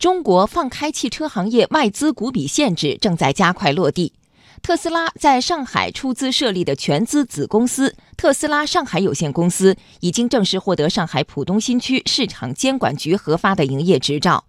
[0.00, 4.14] 中国放开汽车行业外资股比限制正在加快落地。
[4.62, 14.46] 特斯拉在上海出资设立的全资子公司特斯拉上海有限公司已经正式获得上海浦东新区市场监管局核发的营业执照。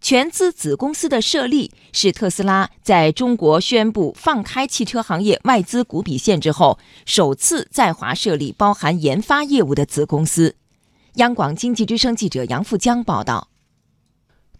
[0.00, 10.56] 全资子公司的设立是特斯拉在中国宣布放开汽车行业外资股比限制后，首次在华设立包含研发业务的子公司。
[11.16, 13.48] 央广经济之声记者杨富江报道。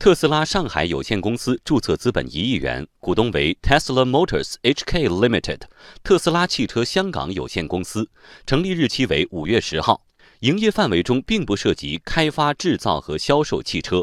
[0.03, 5.61] 特斯拉上海有限公司注册资本一亿元，股东为 Tesla Motors HK Limited，
[6.03, 8.11] 特斯拉汽车香港有限公司，
[8.45, 10.03] 成立日期为五月十号，
[10.41, 14.03] 营业范围中并不涉及开发、制造和销售汽车。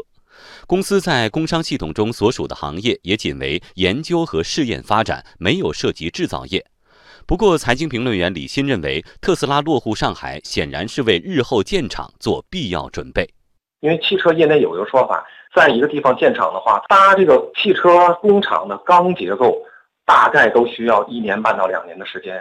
[0.66, 6.64] 公司在工商系统中所属的行业也仅为研究和试验发展，没有涉及制造业。
[7.26, 13.34] 不过，财经评论员李欣认为，特斯拉落户上海显然是为日后建厂做必要准备。
[13.80, 15.26] 因为汽车业内有一个说法。
[15.52, 19.60] 在一个地方建厂的话，搭这个汽车工厂的钢结构，
[20.06, 22.40] 大概都需要一年半到两年的时间。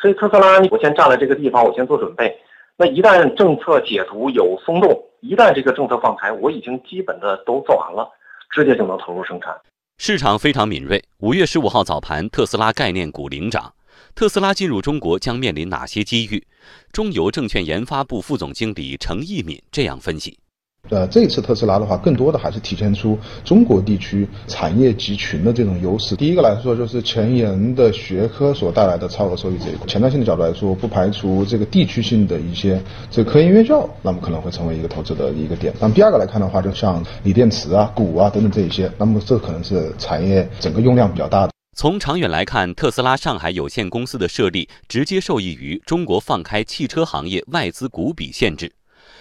[0.00, 2.34] 所以特斯拉，我先占了这个地方，我先做准备。
[2.78, 8.10] 那一旦政策解读有松动，一旦这个政策放开，我已经基本的都做完了，
[8.50, 9.54] 直接就能投入生产。
[9.98, 11.04] 市场非常敏锐。
[11.18, 13.74] 五月十五号早盘，特斯拉概念股领涨。
[14.14, 16.46] 特斯拉进入中国将面临哪些机遇？
[16.90, 20.38] 中邮证券研发部副总经理程一敏这样分析。
[20.90, 26.14] 呃，这一次特斯拉的话，更多的还是体现出中国地区产业集群的这种优势。
[26.14, 29.86] 第一个来说，就是前沿的学科所带来的超额收益这一块。
[29.86, 35.74] 前瞻性的角度来说，不排除这个地区性的一些这个科研院校，那么可能会成为一个投资的一个点。
[35.80, 41.52] 那么第二个来看的话，就像锂电池啊、钴啊等等这一些，那么这可能是产业整个用量比较大的。
[41.76, 48.72] 从长远来看，特斯拉上海有限公司的设立直接受益于中国放开汽车行业外资股比限制。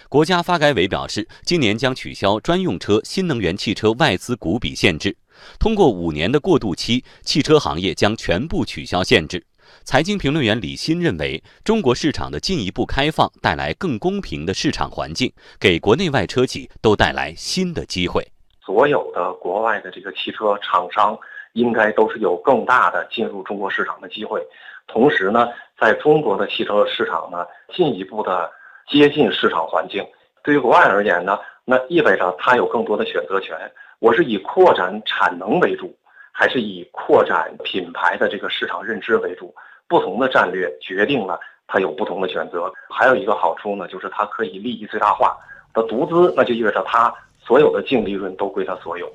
[0.08, 5.17] 国家发改委表示，今年将取消专用车新能源汽车外资股比限制。
[5.59, 9.45] 通过五年的过渡期，汽车行业将全部取消限制。
[9.83, 18.25] 财经评论员李欣认为，中国市场的进一步开放带来更公平的市场环境，给国内外车企都带来新的机会。
[18.63, 21.18] 所有的国外的这个汽车厂商，
[21.53, 24.41] 应该都是有更大的进入中国市场的机会。
[24.88, 27.45] 同时呢，在中国的汽车市场呢，
[27.75, 28.50] 进一步的。
[28.88, 30.06] 接近市场环境，
[30.44, 33.57] 对于国外而言呢，那意味着它有更多的选择权。
[34.00, 35.96] 我是以扩展产能为主，
[36.31, 39.53] 还是以扩展品牌的这个市场认知为主？
[39.88, 42.72] 不同的战略决定了它有不同的选择。
[42.90, 45.35] 还有一个好处呢，就是它可以利益最大化。
[45.74, 49.12] 它独资，那就意味着它所有的净利润都归它所有。